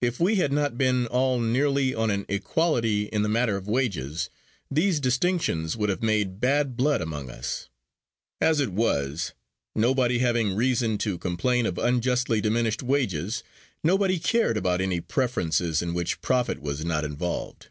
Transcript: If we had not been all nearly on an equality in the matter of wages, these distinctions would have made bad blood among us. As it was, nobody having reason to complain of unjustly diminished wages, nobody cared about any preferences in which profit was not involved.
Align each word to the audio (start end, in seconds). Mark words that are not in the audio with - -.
If 0.00 0.18
we 0.18 0.36
had 0.36 0.54
not 0.54 0.78
been 0.78 1.06
all 1.08 1.38
nearly 1.38 1.94
on 1.94 2.10
an 2.10 2.24
equality 2.30 3.08
in 3.08 3.20
the 3.20 3.28
matter 3.28 3.58
of 3.58 3.68
wages, 3.68 4.30
these 4.70 5.00
distinctions 5.00 5.76
would 5.76 5.90
have 5.90 6.02
made 6.02 6.40
bad 6.40 6.78
blood 6.78 7.02
among 7.02 7.28
us. 7.30 7.68
As 8.40 8.58
it 8.58 8.72
was, 8.72 9.34
nobody 9.76 10.18
having 10.20 10.54
reason 10.56 10.96
to 11.04 11.18
complain 11.18 11.66
of 11.66 11.76
unjustly 11.76 12.40
diminished 12.40 12.82
wages, 12.82 13.42
nobody 13.84 14.18
cared 14.18 14.56
about 14.56 14.80
any 14.80 14.98
preferences 14.98 15.82
in 15.82 15.92
which 15.92 16.22
profit 16.22 16.62
was 16.62 16.82
not 16.82 17.04
involved. 17.04 17.68